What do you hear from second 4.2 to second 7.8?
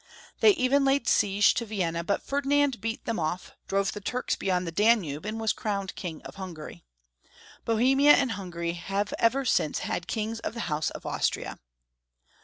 beyond the Danube, and was crowned King of Hungary. Bo